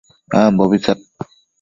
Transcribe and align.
ambobi 0.39 0.75
tsad 0.83 0.99